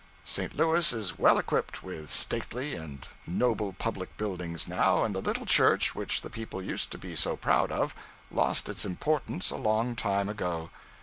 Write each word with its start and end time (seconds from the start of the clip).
St. 0.23 0.55
Louis 0.57 0.93
is 0.93 1.19
well 1.19 1.37
equipped 1.37 1.83
with 1.83 2.11
stately 2.11 2.73
and 2.73 3.07
noble 3.27 3.71
public 3.73 4.17
buildings 4.17 4.67
now, 4.67 5.03
and 5.03 5.13
the 5.13 5.21
little 5.21 5.45
church, 5.45 5.93
which 5.93 6.21
the 6.21 6.29
people 6.31 6.59
used 6.59 6.89
to 6.93 6.97
be 6.97 7.15
so 7.15 7.35
proud 7.35 7.71
of, 7.71 7.93
lost 8.31 8.67
its 8.67 8.83
importance 8.83 9.51
a 9.51 9.57
long 9.57 9.95
time 9.95 10.27
ago. 10.27 10.71